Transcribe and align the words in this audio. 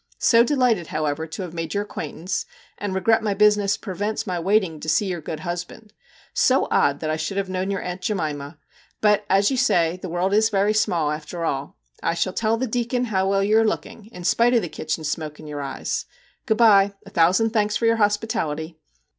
So 0.17 0.43
delighted, 0.43 0.87
however, 0.87 1.27
to 1.27 1.43
have 1.43 1.53
made 1.53 1.75
your 1.75 1.83
ac 1.83 1.89
quaintance, 1.91 2.47
and 2.79 2.95
regret 2.95 3.21
my 3.21 3.35
business 3.35 3.77
prevents 3.77 4.25
my 4.25 4.39
waiting 4.39 4.79
to 4.79 4.89
see 4.89 5.05
your 5.05 5.21
good 5.21 5.41
husband. 5.41 5.93
So 6.33 6.67
odd 6.71 7.01
that 7.01 7.11
I 7.11 7.17
should 7.17 7.37
have 7.37 7.51
known 7.51 7.69
your 7.69 7.83
aunt 7.83 8.01
Jemima! 8.01 8.57
But, 8.99 9.27
as 9.29 9.51
you 9.51 9.57
say, 9.57 9.99
the 10.01 10.09
world 10.09 10.33
is 10.33 10.49
very 10.49 10.73
small 10.73 11.11
after 11.11 11.45
all. 11.45 11.77
I 12.01 12.15
shall 12.15 12.33
tell 12.33 12.57
the 12.57 12.65
Deacon 12.65 13.05
how 13.13 13.29
well 13.29 13.43
you 13.43 13.59
are 13.59 13.63
looking 13.63 14.07
in 14.07 14.23
spite 14.23 14.55
of 14.55 14.63
the 14.63 14.69
kitchen 14.69 15.03
smoke 15.03 15.39
in 15.39 15.45
your 15.45 15.61
eyes. 15.61 16.07
Good 16.47 16.57
bye! 16.57 16.95
A 17.05 17.11
thousand 17.11 17.51
thanks 17.51 17.77
for 17.77 17.85
your 17.85 17.97
hospitality.' 17.97 18.79